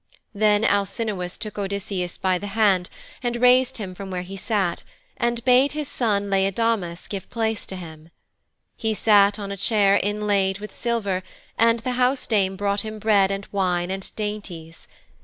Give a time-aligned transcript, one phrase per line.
[0.33, 2.89] Then Alcinous took Odysseus by the hand,
[3.21, 4.81] and raised him from where he sat,
[5.15, 8.09] and bade his son Laodamas give place to him.
[8.75, 11.21] He sat on a chair inlaid with silver
[11.55, 14.87] and the housedame brought him bread and wine and dainties.